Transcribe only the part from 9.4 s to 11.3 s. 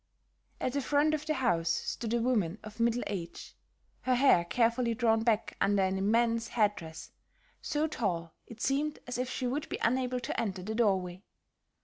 would be unable to enter the doorway.